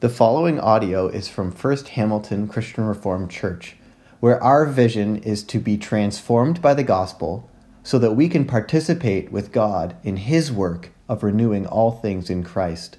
[0.00, 3.74] The following audio is from First Hamilton Christian Reformed Church,
[4.20, 7.50] where our vision is to be transformed by the gospel
[7.82, 12.44] so that we can participate with God in His work of renewing all things in
[12.44, 12.98] Christ.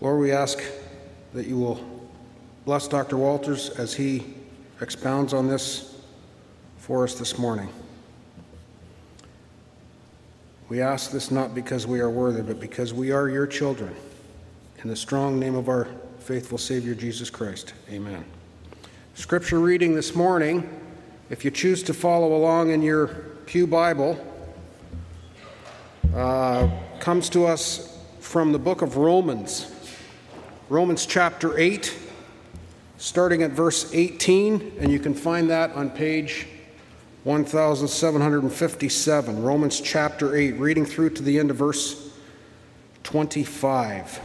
[0.02, 0.62] Lord, we ask
[1.34, 2.10] that you will
[2.66, 3.16] bless Dr.
[3.16, 4.26] Wolters as he
[4.82, 5.98] expounds on this
[6.78, 7.70] for us this morning.
[10.70, 13.96] We ask this not because we are worthy, but because we are your children.
[14.84, 15.88] In the strong name of our
[16.20, 17.74] faithful Savior, Jesus Christ.
[17.90, 18.24] Amen.
[19.16, 20.70] Scripture reading this morning,
[21.32, 23.08] if you choose to follow along in your
[23.48, 24.24] Pew Bible,
[26.16, 29.72] uh, comes to us from the book of Romans.
[30.70, 31.98] Romans chapter 8,
[33.00, 36.46] starting at verse 18, and you can find that on page
[37.24, 42.12] 1757, Romans chapter 8, reading through to the end of verse
[43.04, 44.22] 25.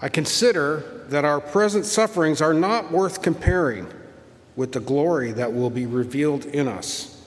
[0.00, 3.88] I consider that our present sufferings are not worth comparing
[4.56, 7.26] with the glory that will be revealed in us.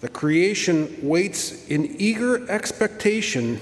[0.00, 3.58] The creation waits in eager expectation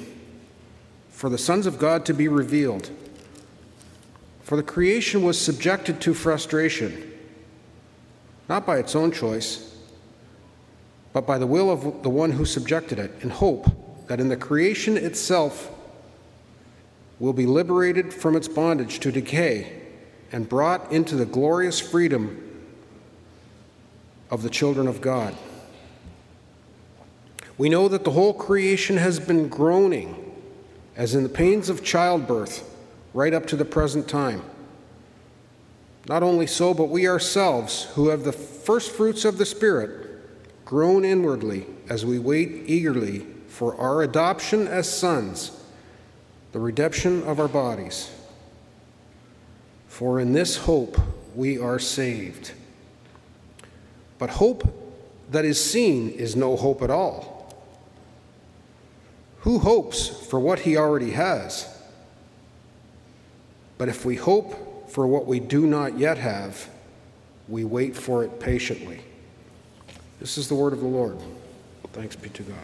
[1.10, 2.90] for the sons of God to be revealed.
[4.44, 7.10] For the creation was subjected to frustration,
[8.46, 9.74] not by its own choice,
[11.14, 13.66] but by the will of the one who subjected it, in hope
[14.06, 15.70] that in the creation itself
[17.18, 19.80] will be liberated from its bondage to decay
[20.30, 22.38] and brought into the glorious freedom
[24.30, 25.34] of the children of God.
[27.56, 30.20] We know that the whole creation has been groaning
[30.96, 32.73] as in the pains of childbirth
[33.14, 34.42] right up to the present time.
[36.06, 40.20] Not only so, but we ourselves, who have the first fruits of the Spirit,
[40.66, 45.64] groan inwardly as we wait eagerly for our adoption as sons,
[46.52, 48.10] the redemption of our bodies.
[49.88, 50.98] For in this hope
[51.34, 52.52] we are saved.
[54.18, 54.64] But hope
[55.30, 57.54] that is seen is no hope at all.
[59.40, 61.73] Who hopes for what he already has?
[63.84, 66.70] But if we hope for what we do not yet have,
[67.48, 69.00] we wait for it patiently.
[70.18, 71.18] This is the word of the Lord.
[71.92, 72.56] Thanks be to God.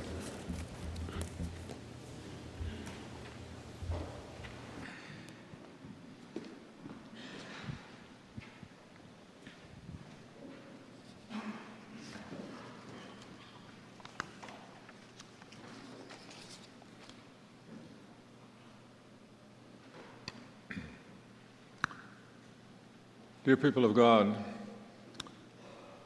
[23.50, 24.33] Dear people of God,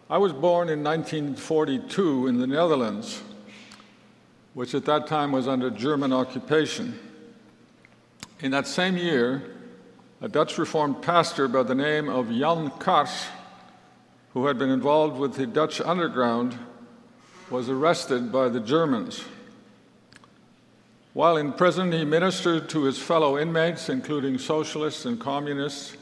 [0.09, 3.21] I was born in 1942 in the Netherlands,
[4.55, 6.99] which at that time was under German occupation.
[8.41, 9.43] In that same year,
[10.23, 13.27] a Dutch Reformed pastor by the name of Jan Kars,
[14.33, 16.59] who had been involved with the Dutch underground,
[17.51, 19.23] was arrested by the Germans.
[21.13, 25.99] While in prison, he ministered to his fellow inmates, including socialists and communists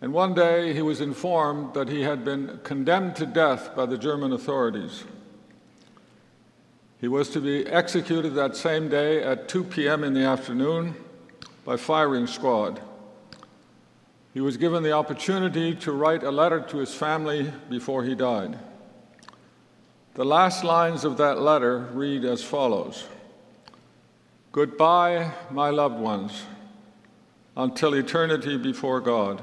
[0.00, 3.98] and one day he was informed that he had been condemned to death by the
[3.98, 5.04] German authorities.
[7.00, 10.04] He was to be executed that same day at 2 p.m.
[10.04, 10.94] in the afternoon
[11.64, 12.80] by firing squad.
[14.34, 18.58] He was given the opportunity to write a letter to his family before he died.
[20.14, 23.04] The last lines of that letter read as follows
[24.50, 26.44] Goodbye, my loved ones,
[27.56, 29.42] until eternity before God.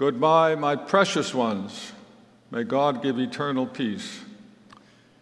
[0.00, 1.92] Goodbye, my precious ones.
[2.50, 4.20] May God give eternal peace.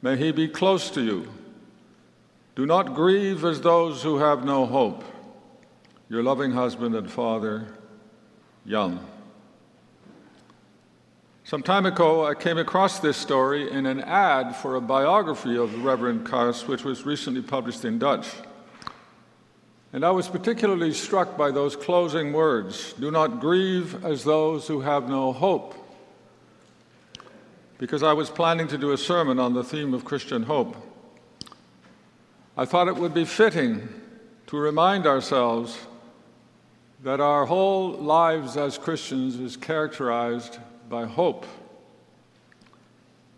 [0.03, 1.27] May He be close to you.
[2.55, 5.03] Do not grieve as those who have no hope.
[6.09, 7.67] Your loving husband and father,
[8.69, 9.01] Jan.
[11.43, 15.73] Some time ago, I came across this story in an ad for a biography of
[15.73, 18.29] the Reverend Kars, which was recently published in Dutch.
[19.93, 24.81] And I was particularly struck by those closing words do not grieve as those who
[24.81, 25.75] have no hope.
[27.79, 30.77] Because I was planning to do a sermon on the theme of Christian hope.
[32.57, 33.89] I thought it would be fitting
[34.49, 35.79] to remind ourselves
[37.05, 40.59] that our whole lives as Christians is characterized
[40.89, 41.47] by hope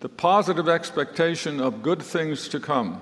[0.00, 3.00] the positive expectation of good things to come,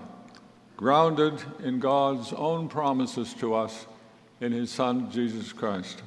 [0.78, 3.86] grounded in God's own promises to us
[4.40, 6.02] in His Son, Jesus Christ.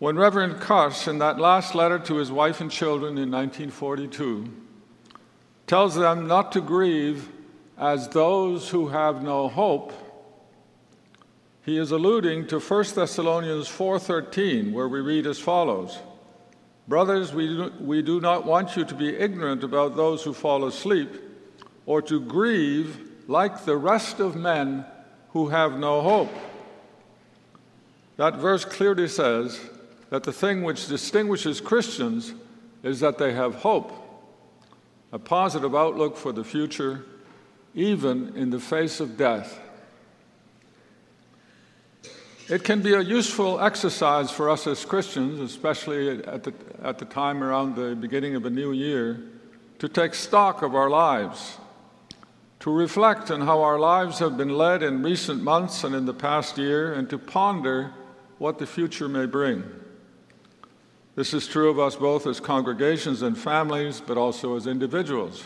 [0.00, 4.48] When Reverend Kars, in that last letter to his wife and children in 1942,
[5.68, 7.28] tells them not to grieve
[7.78, 9.92] as those who have no hope,
[11.64, 15.98] he is alluding to 1 Thessalonians 4:13 where we read as follows:
[16.88, 20.64] Brothers, we do, we do not want you to be ignorant about those who fall
[20.64, 21.27] asleep,
[21.88, 24.84] or to grieve like the rest of men
[25.30, 26.30] who have no hope.
[28.18, 29.58] That verse clearly says
[30.10, 32.34] that the thing which distinguishes Christians
[32.82, 33.90] is that they have hope,
[35.12, 37.06] a positive outlook for the future,
[37.74, 39.58] even in the face of death.
[42.50, 46.52] It can be a useful exercise for us as Christians, especially at the,
[46.82, 49.22] at the time around the beginning of a new year,
[49.78, 51.56] to take stock of our lives,
[52.60, 56.14] to reflect on how our lives have been led in recent months and in the
[56.14, 57.92] past year, and to ponder
[58.38, 59.64] what the future may bring.
[61.14, 65.44] This is true of us both as congregations and families, but also as individuals.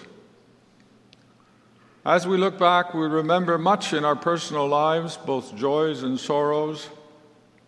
[2.05, 6.88] As we look back, we remember much in our personal lives, both joys and sorrows.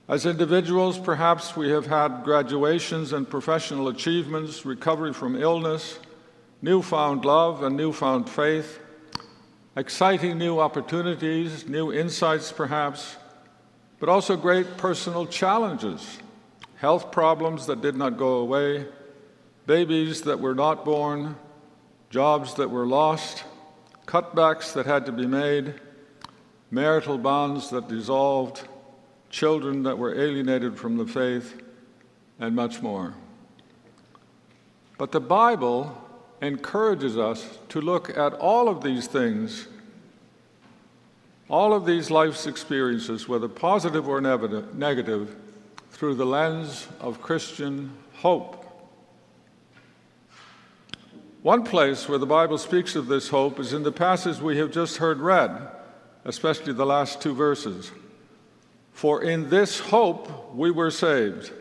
[0.09, 5.99] As individuals, perhaps we have had graduations and professional achievements, recovery from illness,
[6.61, 8.81] newfound love and newfound faith,
[9.77, 13.17] exciting new opportunities, new insights, perhaps,
[14.01, 16.19] but also great personal challenges,
[16.77, 18.87] health problems that did not go away,
[19.67, 21.37] babies that were not born,
[22.11, 23.45] jobs that were lost
[24.07, 25.75] cutbacks that had to be made,
[26.71, 28.69] marital bonds that dissolved,
[29.31, 31.61] children that were alienated from the faith,
[32.39, 33.15] and much more.
[34.99, 36.01] But the Bible
[36.45, 39.67] encourages us to look at all of these things,
[41.49, 45.37] all of these life's experiences, whether positive or negative,
[45.91, 48.61] through the lens of Christian hope.
[51.43, 54.73] One place where the Bible speaks of this hope is in the passage we have
[54.73, 55.69] just heard read,
[56.25, 57.93] especially the last two verses.
[58.93, 61.53] For in this hope we were saved.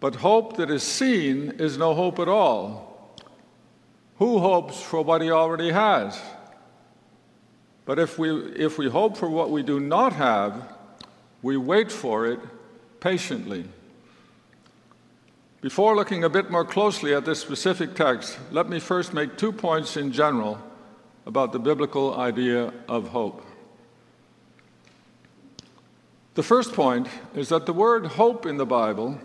[0.00, 2.87] But hope that is seen is no hope at all.
[4.18, 6.20] Who hopes for what he already has?
[7.84, 10.72] But if we, if we hope for what we do not have,
[11.40, 12.40] we wait for it
[13.00, 13.64] patiently.
[15.60, 19.52] Before looking a bit more closely at this specific text, let me first make two
[19.52, 20.60] points in general
[21.26, 23.44] about the biblical idea of hope.
[26.34, 29.20] The first point is that the word hope in the Bible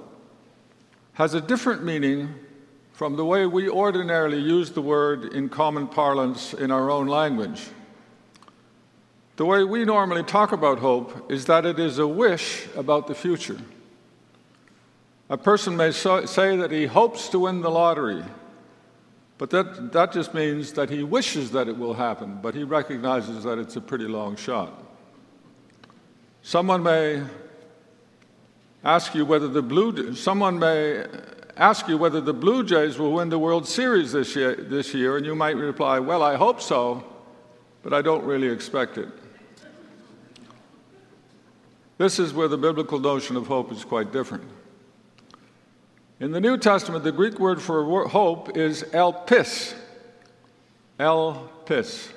[1.13, 2.33] has a different meaning
[2.93, 7.67] from the way we ordinarily use the word in common parlance in our own language.
[9.35, 13.15] The way we normally talk about hope is that it is a wish about the
[13.15, 13.59] future.
[15.29, 18.23] A person may so, say that he hopes to win the lottery,
[19.39, 23.43] but that, that just means that he wishes that it will happen, but he recognizes
[23.43, 24.71] that it's a pretty long shot.
[26.43, 27.23] Someone may
[28.83, 31.05] ask you whether the Blue someone may
[31.57, 35.17] ask you whether the Blue Jays will win the World Series this year, this year,
[35.17, 37.03] and you might reply, "Well, I hope so,
[37.83, 39.09] but I don't really expect it."
[41.97, 44.43] This is where the biblical notion of hope is quite different.
[46.19, 49.73] In the New Testament, the Greek word for hope is elpis.
[50.99, 52.09] Elpis.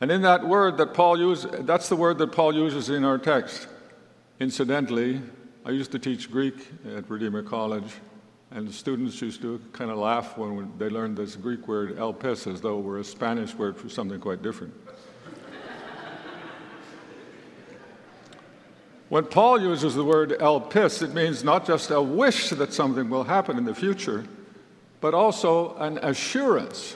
[0.00, 3.16] And in that word that Paul uses, that's the word that Paul uses in our
[3.16, 3.66] text.
[4.40, 5.22] Incidentally,
[5.66, 6.56] I used to teach Greek
[6.94, 7.90] at Redeemer College,
[8.50, 12.46] and the students used to kind of laugh when they learned this Greek word elpis
[12.52, 14.74] as though it were a Spanish word for something quite different.
[19.08, 23.24] When Paul uses the word elpis, it means not just a wish that something will
[23.24, 24.26] happen in the future,
[25.00, 26.94] but also an assurance.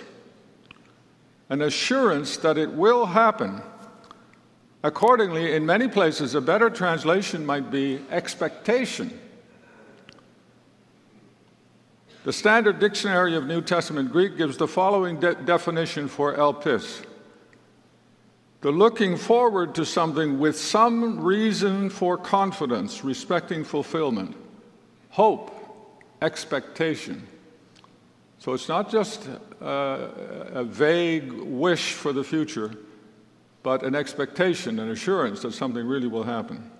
[1.48, 3.62] An assurance that it will happen.
[4.88, 9.20] Accordingly, in many places, a better translation might be expectation.
[12.24, 17.04] The Standard Dictionary of New Testament Greek gives the following de- definition for elpis
[18.62, 24.34] the looking forward to something with some reason for confidence, respecting fulfillment,
[25.10, 25.52] hope,
[26.22, 27.26] expectation.
[28.38, 29.28] So it's not just
[29.60, 32.72] a vague wish for the future,
[33.68, 36.70] but an expectation, an assurance that something really will happen.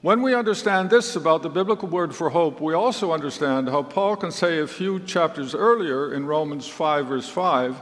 [0.00, 4.16] When we understand this about the biblical word for hope, we also understand how Paul
[4.16, 7.80] can say a few chapters earlier in Romans 5, verse 5,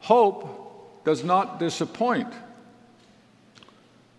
[0.00, 2.34] hope does not disappoint.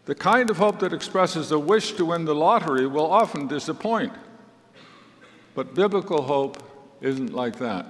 [0.06, 4.14] The kind of hope that expresses a wish to win the lottery will often disappoint.
[5.54, 6.64] But biblical hope
[7.02, 7.88] isn't like that.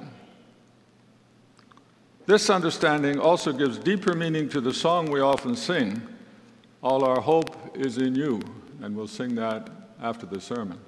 [2.32, 6.02] This understanding also gives deeper meaning to the song we often sing
[6.82, 8.40] All our hope is in you
[8.82, 9.70] and we'll sing that
[10.02, 10.80] after the sermon.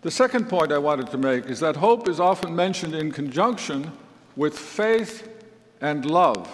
[0.00, 3.92] The second point I wanted to make is that hope is often mentioned in conjunction
[4.34, 5.28] with faith
[5.80, 6.50] and love.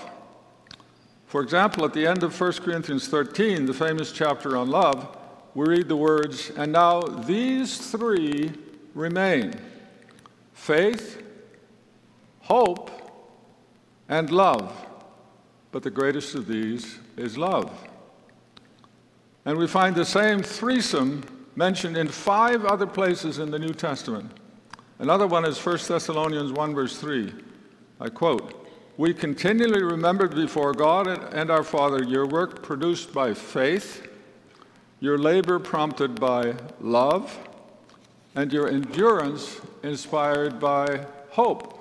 [1.24, 5.16] For example, at the end of 1 Corinthians 13, the famous chapter on love,
[5.54, 8.52] we read the words, And now these three
[8.92, 9.54] remain
[10.52, 11.22] faith,
[12.48, 12.90] hope,
[14.08, 14.74] and love.
[15.70, 17.70] But the greatest of these is love.
[19.44, 21.24] And we find the same threesome
[21.56, 24.32] mentioned in five other places in the New Testament.
[24.98, 27.32] Another one is 1 Thessalonians 1, verse 3.
[28.00, 34.08] I quote, We continually remembered before God and our Father your work produced by faith,
[35.00, 37.38] your labor prompted by love,
[38.34, 41.77] and your endurance inspired by hope.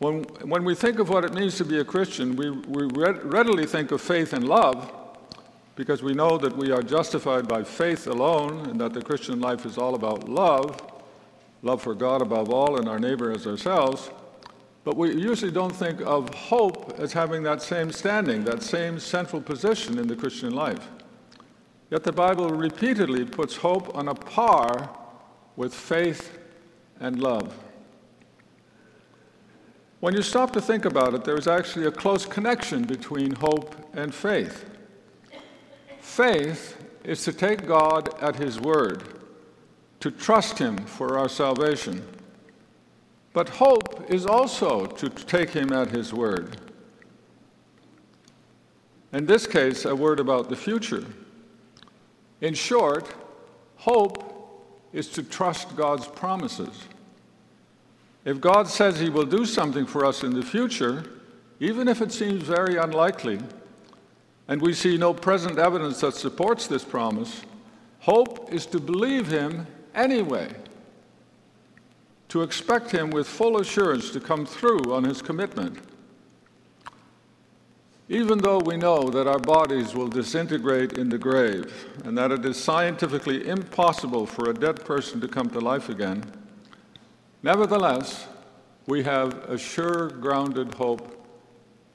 [0.00, 3.66] When, when we think of what it means to be a Christian, we, we readily
[3.66, 4.90] think of faith and love
[5.76, 9.66] because we know that we are justified by faith alone and that the Christian life
[9.66, 10.80] is all about love,
[11.62, 14.10] love for God above all and our neighbor as ourselves.
[14.84, 19.42] But we usually don't think of hope as having that same standing, that same central
[19.42, 20.88] position in the Christian life.
[21.90, 24.96] Yet the Bible repeatedly puts hope on a par
[25.56, 26.38] with faith
[27.00, 27.54] and love.
[30.00, 33.76] When you stop to think about it, there is actually a close connection between hope
[33.92, 34.64] and faith.
[36.00, 39.02] Faith is to take God at His word,
[40.00, 42.02] to trust Him for our salvation.
[43.34, 46.56] But hope is also to take Him at His word.
[49.12, 51.04] In this case, a word about the future.
[52.40, 53.12] In short,
[53.76, 54.26] hope
[54.94, 56.84] is to trust God's promises.
[58.24, 61.04] If God says He will do something for us in the future,
[61.58, 63.38] even if it seems very unlikely,
[64.48, 67.42] and we see no present evidence that supports this promise,
[68.00, 70.52] hope is to believe him anyway,
[72.28, 75.78] to expect him with full assurance to come through on his commitment.
[78.08, 81.72] Even though we know that our bodies will disintegrate in the grave
[82.04, 86.24] and that it is scientifically impossible for a dead person to come to life again,
[87.42, 88.26] nevertheless,
[88.86, 91.26] we have a sure grounded hope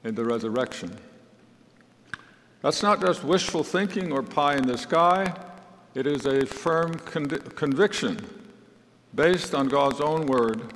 [0.04, 0.96] in the resurrection.
[2.62, 5.34] That's not just wishful thinking or pie in the sky,
[5.94, 8.18] it is a firm conviction
[9.14, 10.74] based on God's own word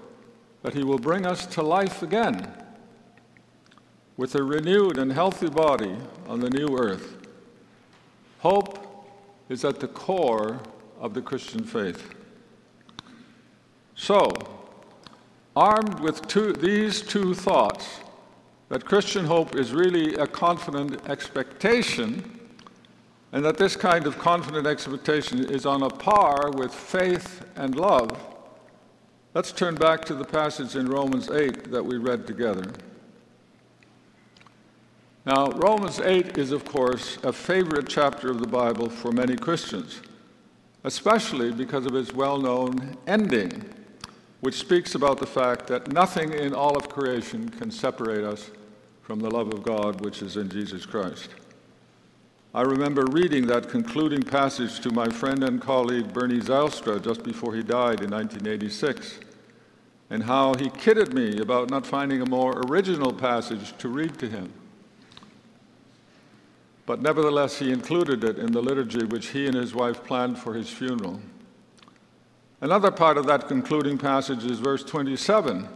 [0.63, 2.53] that He will bring us to life again
[4.17, 5.97] with a renewed and healthy body
[6.29, 7.17] on the new earth.
[8.41, 9.07] Hope
[9.49, 10.61] is at the core
[10.99, 12.15] of the Christian faith.
[13.95, 14.31] So,
[15.57, 18.01] armed with two, these two thoughts,
[18.69, 22.39] that Christian hope is really a confident expectation,
[23.33, 28.19] and that this kind of confident expectation is on a par with faith and love,
[29.35, 32.73] let's turn back to the passage in Romans 8 that we read together.
[35.27, 40.01] Now, Romans 8 is, of course, a favorite chapter of the Bible for many Christians,
[40.85, 43.63] especially because of its well known ending,
[44.41, 48.51] which speaks about the fact that nothing in all of creation can separate us
[49.03, 51.31] from the love of God which is in Jesus Christ.
[52.53, 57.55] I remember reading that concluding passage to my friend and colleague Bernie Zylstra just before
[57.55, 59.21] he died in 1986,
[60.11, 64.29] and how he kidded me about not finding a more original passage to read to
[64.29, 64.53] him.
[66.87, 70.55] But nevertheless, he included it in the liturgy which he and his wife planned for
[70.55, 71.21] his funeral.
[72.61, 75.69] Another part of that concluding passage is verse 27,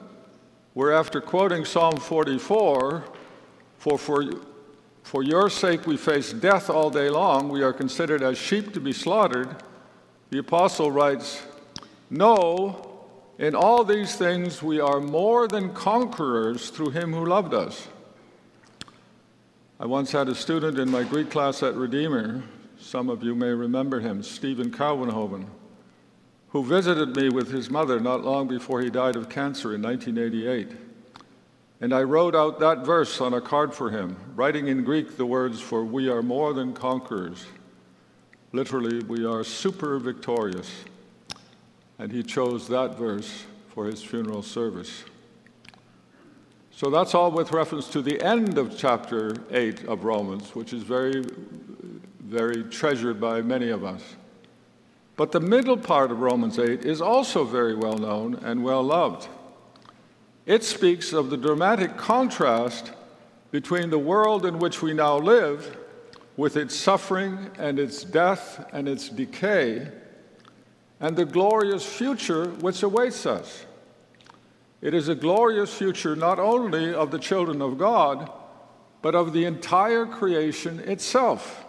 [0.75, 3.05] where after quoting Psalm 44,
[3.79, 4.25] for, for,
[5.03, 7.49] for your sake we face death all day long.
[7.49, 9.57] We are considered as sheep to be slaughtered.
[10.31, 11.43] The apostle writes,
[12.11, 13.03] No,
[13.38, 17.88] in all these things we are more than conquerors through him who loved us.
[19.81, 22.43] I once had a student in my Greek class at Redeemer,
[22.79, 25.47] some of you may remember him, Stephen Cowenhoven,
[26.54, 30.70] who visited me with his mother not long before he died of cancer in 1988.
[31.80, 35.26] And I wrote out that verse on a card for him, writing in Greek the
[35.26, 37.44] words, For we are more than conquerors.
[38.52, 40.70] Literally, we are super victorious.
[41.99, 45.02] And he chose that verse for his funeral service.
[46.70, 50.84] So that's all with reference to the end of chapter 8 of Romans, which is
[50.84, 51.25] very,
[52.20, 54.04] very treasured by many of us.
[55.16, 59.28] But the middle part of Romans 8 is also very well known and well loved.
[60.47, 62.92] It speaks of the dramatic contrast
[63.50, 65.76] between the world in which we now live,
[66.37, 69.88] with its suffering and its death and its decay,
[70.99, 73.64] and the glorious future which awaits us.
[74.83, 78.30] It is a glorious future not only of the children of God,
[79.00, 81.63] but of the entire creation itself.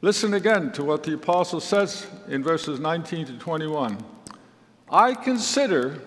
[0.00, 3.98] Listen again to what the apostle says in verses 19 to 21.
[4.88, 6.00] I consider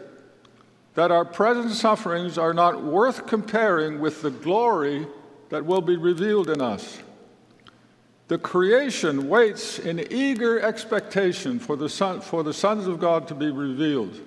[0.94, 5.08] that our present sufferings are not worth comparing with the glory
[5.50, 7.02] that will be revealed in us.
[8.30, 13.36] The creation waits in eager expectation for the, son, for the sons of God to
[13.36, 14.18] be revealed.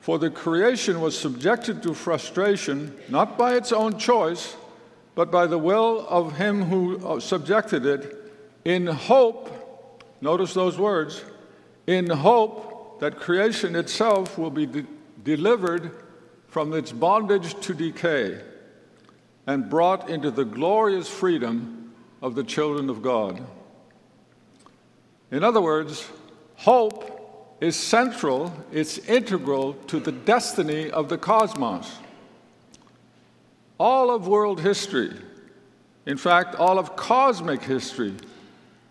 [0.00, 4.56] For the creation was subjected to frustration, not by its own choice,
[5.14, 8.17] but by the will of him who uh, subjected it,
[8.68, 11.24] in hope, notice those words,
[11.86, 14.84] in hope that creation itself will be de-
[15.24, 15.90] delivered
[16.48, 18.38] from its bondage to decay
[19.46, 23.42] and brought into the glorious freedom of the children of God.
[25.30, 26.06] In other words,
[26.56, 31.90] hope is central, it's integral to the destiny of the cosmos.
[33.80, 35.16] All of world history,
[36.04, 38.14] in fact, all of cosmic history,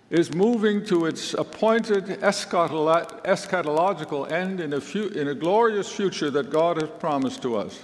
[0.09, 6.49] is moving to its appointed eschatological end in a, fu- in a glorious future that
[6.49, 7.79] God has promised to us.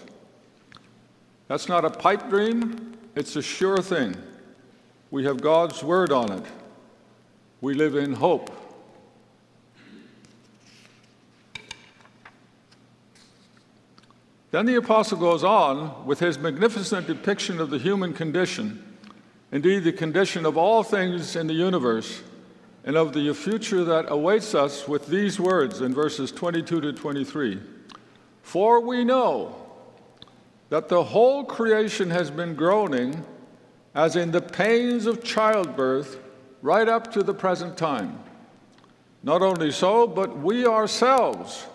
[1.48, 4.16] That's not a pipe dream, it's a sure thing.
[5.12, 6.46] We have God's word on it.
[7.62, 8.52] We live in hope.
[14.52, 18.93] Then the apostle goes on with his magnificent depiction of the human condition,
[19.54, 22.22] indeed, the condition of all things in the universe,
[22.84, 27.62] and of the future that awaits us with these words in verses 22 to 23
[28.42, 29.56] For we know
[30.68, 33.24] that the whole creation has been groaning
[33.96, 36.20] as in the pains of childbirth
[36.62, 38.20] right up to the present time.
[39.22, 41.68] Not only so, but we ourselves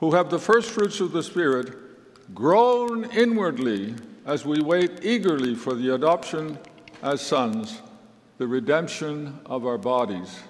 [0.00, 3.94] who have the first fruits of the Spirit, groan inwardly
[4.26, 6.58] as we wait eagerly for the adoption
[7.02, 7.80] as sons,
[8.38, 10.40] the redemption of our bodies.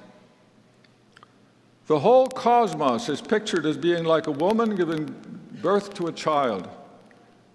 [1.87, 5.15] The whole cosmos is pictured as being like a woman giving
[5.61, 6.69] birth to a child,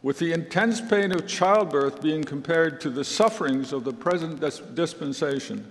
[0.01, 4.39] with the intense pain of childbirth being compared to the sufferings of the present
[4.75, 5.65] dispensation,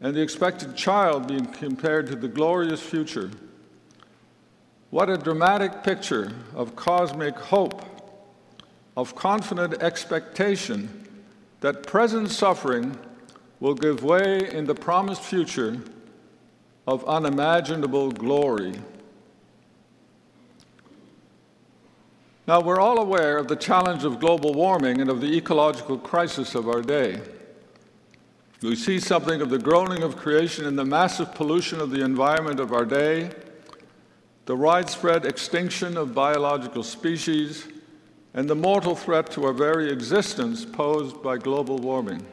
[0.00, 3.30] and the expected child being compared to the glorious future.
[4.90, 7.82] What a dramatic picture of cosmic hope,
[8.96, 11.01] of confident expectation
[11.62, 12.98] that present suffering
[13.60, 15.80] will give way in the promised future
[16.86, 18.74] of unimaginable glory.
[22.48, 26.56] Now, we're all aware of the challenge of global warming and of the ecological crisis
[26.56, 27.20] of our day.
[28.60, 32.58] We see something of the groaning of creation in the massive pollution of the environment
[32.60, 33.30] of our day
[34.44, 37.68] the widespread extinction of biological species,
[38.34, 42.24] and the mortal threat to our very existence posed by global warming.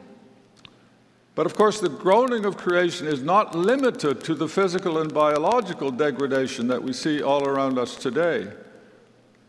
[1.34, 5.90] But of course, the groaning of creation is not limited to the physical and biological
[5.90, 8.48] degradation that we see all around us today,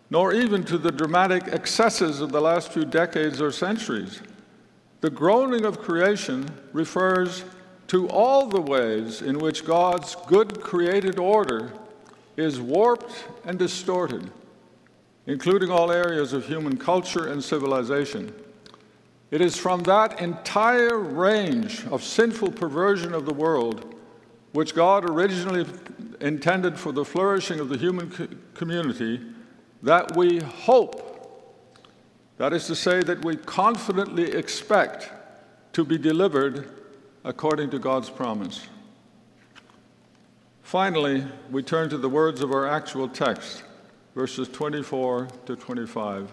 [0.10, 4.22] nor even to the dramatic excesses of the last few decades or centuries.
[5.02, 7.44] The groaning of creation refers
[7.88, 11.74] to all the ways in which God's good created order
[12.38, 13.12] is warped
[13.44, 14.32] and distorted,
[15.32, 18.34] including all areas of human culture and civilization.
[19.32, 23.96] It is from that entire range of sinful perversion of the world,
[24.52, 25.66] which God originally
[26.20, 29.22] intended for the flourishing of the human co- community,
[29.82, 31.08] that we hope.
[32.36, 35.12] That is to say, that we confidently expect
[35.72, 36.84] to be delivered
[37.24, 38.68] according to God's promise.
[40.62, 43.64] Finally, we turn to the words of our actual text,
[44.16, 46.32] verses 24 to 25.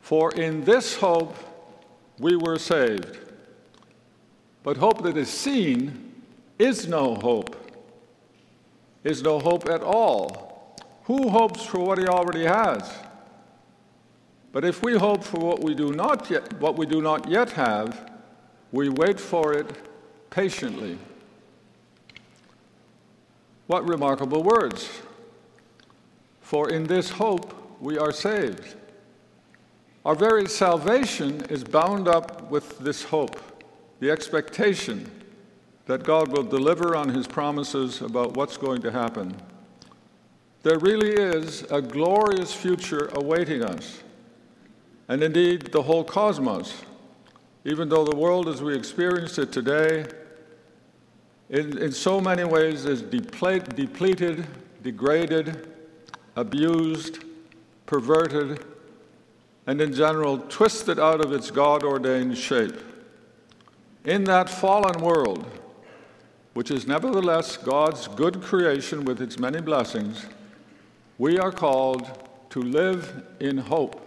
[0.00, 1.34] For in this hope
[2.18, 3.18] we were saved.
[4.62, 6.22] But hope that is seen
[6.58, 7.56] is no hope,
[9.04, 10.76] is no hope at all.
[11.04, 12.92] Who hopes for what he already has?
[14.52, 17.50] But if we hope for what we do not yet, what we do not yet
[17.52, 18.10] have,
[18.72, 19.70] we wait for it
[20.30, 20.98] patiently.
[23.66, 24.88] What remarkable words!
[26.46, 28.76] For in this hope we are saved.
[30.04, 33.40] Our very salvation is bound up with this hope,
[33.98, 35.10] the expectation
[35.86, 39.34] that God will deliver on his promises about what's going to happen.
[40.62, 44.04] There really is a glorious future awaiting us,
[45.08, 46.82] and indeed the whole cosmos,
[47.64, 50.06] even though the world as we experience it today,
[51.50, 54.46] in, in so many ways is deplete, depleted,
[54.84, 55.72] degraded,
[56.36, 57.24] abused,
[57.86, 58.64] perverted,
[59.66, 62.76] and in general twisted out of its God ordained shape.
[64.04, 65.44] In that fallen world,
[66.54, 70.26] which is nevertheless God's good creation with its many blessings,
[71.18, 74.02] we are called to live in hope.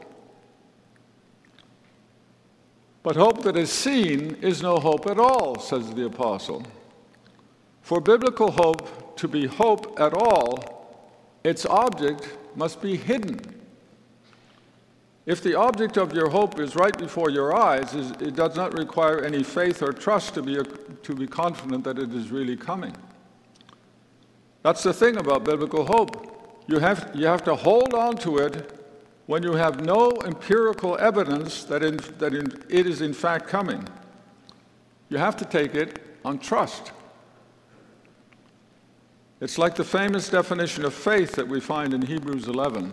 [3.02, 6.64] But hope that is seen is no hope at all, says the apostle.
[7.82, 10.79] For biblical hope to be hope at all,
[11.44, 13.40] its object must be hidden.
[15.26, 19.24] If the object of your hope is right before your eyes, it does not require
[19.24, 20.58] any faith or trust to be,
[21.04, 22.96] to be confident that it is really coming.
[24.64, 26.64] That's the thing about biblical hope.
[26.68, 28.80] You have, you have to hold on to it
[29.28, 33.88] when you have no empirical evidence that, in, that in, it is in fact coming.
[35.10, 36.92] You have to take it on trust.
[39.42, 42.92] It's like the famous definition of faith that we find in Hebrews 11.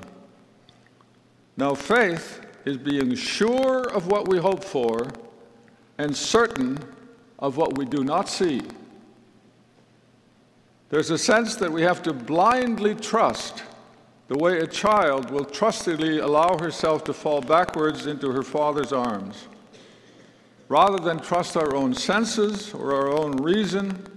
[1.56, 5.08] Now, faith is being sure of what we hope for
[5.98, 6.78] and certain
[7.38, 8.62] of what we do not see.
[10.88, 13.64] There's a sense that we have to blindly trust
[14.28, 19.48] the way a child will trustedly allow herself to fall backwards into her father's arms.
[20.68, 24.15] Rather than trust our own senses or our own reason,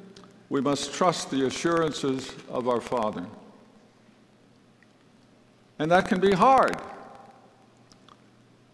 [0.49, 3.25] we must trust the assurances of our Father.
[5.77, 6.75] And that can be hard.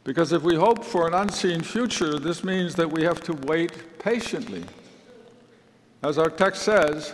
[0.03, 3.99] Because if we hope for an unseen future, this means that we have to wait
[3.99, 4.63] patiently.
[6.03, 7.13] As our text says,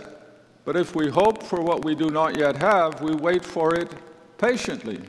[0.66, 3.92] but if we hope for what we do not yet have, we wait for it
[4.38, 5.00] patiently.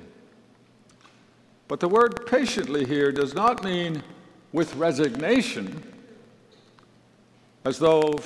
[1.69, 4.03] But the word patiently here does not mean
[4.53, 5.92] with resignation
[7.65, 8.19] as though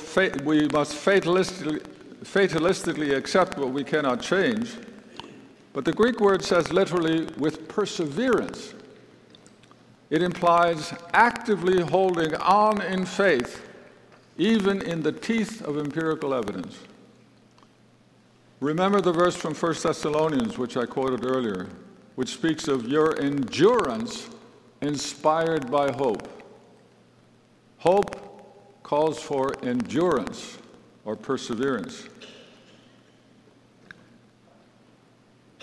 [0.45, 1.81] we must fatalistically,
[2.25, 4.75] fatalistically accept what we cannot change.
[5.73, 8.73] But the Greek word says literally with perseverance.
[10.09, 13.63] It implies actively holding on in faith,
[14.39, 16.79] even in the teeth of empirical evidence.
[18.61, 21.69] Remember the verse from 1 Thessalonians, which I quoted earlier,
[22.15, 24.31] which speaks of your endurance
[24.81, 26.27] inspired by hope.
[27.79, 28.26] Hope
[28.87, 30.59] calls for endurance
[31.05, 32.09] or perseverance.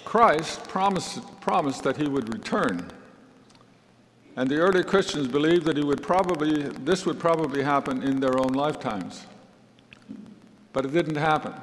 [0.04, 2.92] Christ promised, promised that he would return.
[4.36, 8.38] And the early Christians believed that he would probably, this would probably happen in their
[8.38, 9.26] own lifetimes.
[10.74, 11.54] But it didn't happen.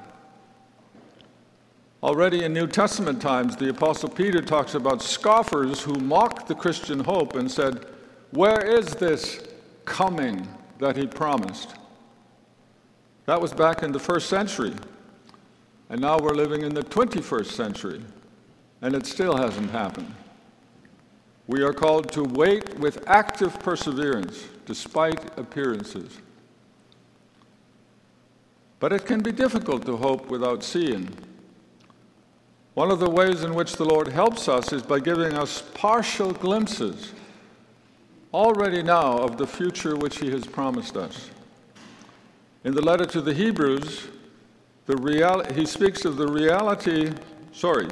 [2.03, 7.01] Already in New Testament times, the Apostle Peter talks about scoffers who mocked the Christian
[7.01, 7.85] hope and said,
[8.31, 9.47] Where is this
[9.85, 10.49] coming
[10.81, 11.75] that he promised.
[13.27, 14.75] That was back in the first century.
[15.89, 18.03] And now we're living in the 21st century,
[18.81, 20.15] and it still hasn't happened.
[21.47, 26.19] We are called to wait with active perseverance despite appearances.
[28.79, 31.13] But it can be difficult to hope without seeing.
[32.75, 36.33] One of the ways in which the Lord helps us is by giving us partial
[36.33, 37.13] glimpses
[38.33, 41.31] already now of the future which he has promised us.
[42.65, 44.09] In the letter to the Hebrews,
[44.87, 47.13] the he speaks of the reality,
[47.53, 47.89] sorry,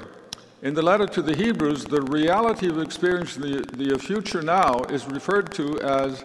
[0.63, 5.07] in the letter to the Hebrews, the reality of experiencing the, the future now is
[5.07, 6.25] referred to as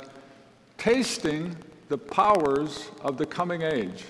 [0.77, 1.55] tasting
[1.89, 4.05] the powers of the coming age.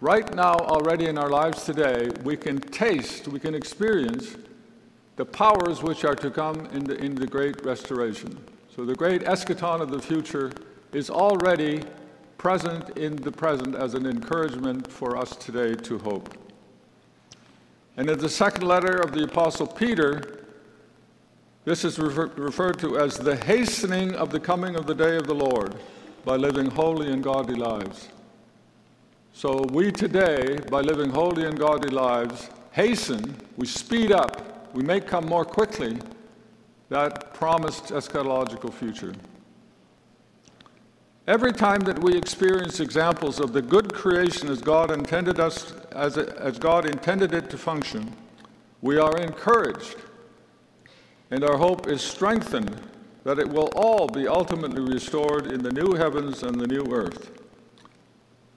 [0.00, 4.36] Right now, already in our lives today, we can taste, we can experience
[5.16, 8.38] the powers which are to come in the, in the great restoration.
[8.74, 10.50] So the great eschaton of the future
[10.92, 11.82] is already
[12.38, 16.36] present in the present as an encouragement for us today to hope.
[17.96, 20.40] And in the second letter of the Apostle Peter,
[21.64, 25.26] This is refer- referred to as the hastening of the coming of the day of
[25.26, 25.74] the Lord
[26.24, 28.08] by living holy and godly lives.
[29.32, 35.00] So we today, by living holy and godly lives, hasten, we speed up, we may
[35.00, 35.98] come more quickly
[36.90, 39.14] that promised eschatological future.
[41.26, 46.18] Every time that we experience examples of the good creation as God intended us as,
[46.18, 48.14] as God intended it to function,
[48.82, 49.96] we are encouraged
[51.30, 52.80] and our hope is strengthened
[53.24, 57.30] that it will all be ultimately restored in the new heavens and the new earth.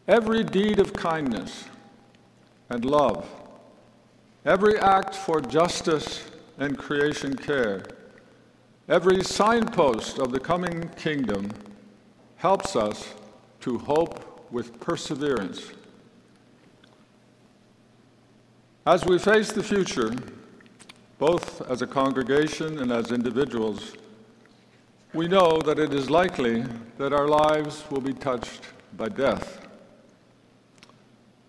[0.07, 1.65] Every deed of kindness
[2.69, 3.27] and love,
[4.47, 6.23] every act for justice
[6.57, 7.83] and creation care,
[8.87, 11.51] every signpost of the coming kingdom
[12.37, 13.13] helps us
[13.59, 15.71] to hope with perseverance.
[18.85, 20.15] As we face the future,
[21.17, 23.95] both as a congregation and as individuals,
[25.13, 26.63] we know that it is likely
[26.97, 28.61] that our lives will be touched
[28.95, 29.67] by death.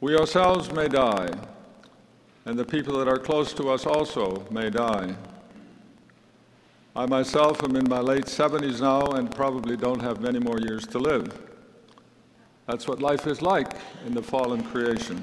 [0.01, 1.31] We ourselves may die,
[2.49, 5.15] and the people that are close to us also may die.
[6.97, 10.87] I myself am in my late 70s now and probably don't have many more years
[10.87, 11.39] to live.
[12.65, 13.73] That's what life is like
[14.07, 15.23] in the fallen creation.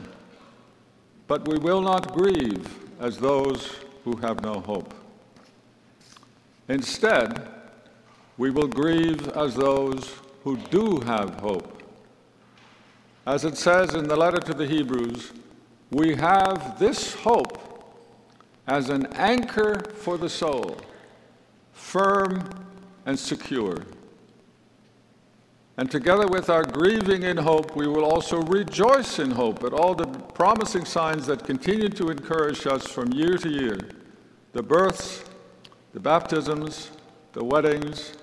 [1.25, 2.63] But we will not grieve
[2.99, 4.93] as those who have no hope.
[6.69, 7.49] Instead,
[8.37, 11.81] we will grieve as those who do have hope.
[13.25, 15.31] As it says in the letter to the Hebrews,
[15.91, 17.61] we have this hope
[18.67, 20.77] as an anchor for the soul,
[21.73, 22.49] firm
[23.05, 23.83] and secure.
[25.77, 29.93] And together with our grieving in hope, we will also rejoice in hope at all
[29.93, 33.77] the promising signs that continue to encourage us from year to year
[34.53, 35.25] the births,
[35.93, 36.91] the baptisms,
[37.33, 38.13] the weddings,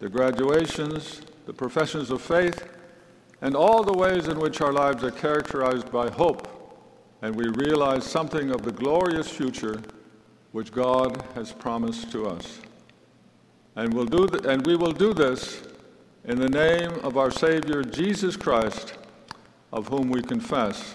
[0.00, 2.68] the graduations, the professions of faith
[3.40, 6.48] and all the ways in which our lives are characterized by hope,
[7.22, 9.80] and we realize something of the glorious future
[10.52, 12.60] which God has promised to us.
[13.74, 15.62] And, we'll do th- and we will do this
[16.24, 18.94] in the name of our Savior Jesus Christ,
[19.72, 20.94] of whom we confess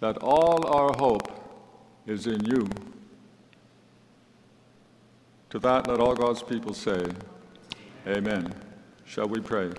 [0.00, 1.30] that all our hope
[2.06, 2.68] is in you.
[5.50, 7.04] To that, let all God's people say,
[8.06, 8.54] Amen.
[9.04, 9.72] Shall we pray?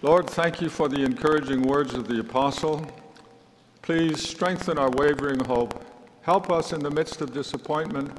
[0.00, 2.86] Lord, thank you for the encouraging words of the apostle.
[3.82, 5.84] Please strengthen our wavering hope.
[6.22, 8.16] Help us in the midst of disappointment,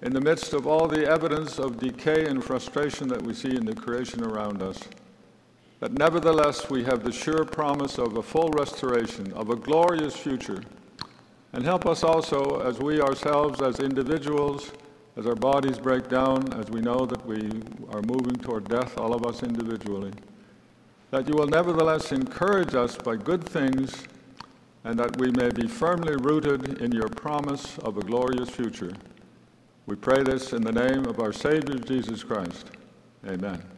[0.00, 3.66] in the midst of all the evidence of decay and frustration that we see in
[3.66, 4.80] the creation around us.
[5.80, 10.62] That nevertheless we have the sure promise of a full restoration, of a glorious future.
[11.52, 14.72] And help us also as we ourselves, as individuals,
[15.18, 17.50] as our bodies break down, as we know that we
[17.92, 20.10] are moving toward death, all of us individually
[21.10, 24.04] that you will nevertheless encourage us by good things,
[24.84, 28.92] and that we may be firmly rooted in your promise of a glorious future.
[29.86, 32.70] We pray this in the name of our Savior Jesus Christ.
[33.26, 33.73] Amen.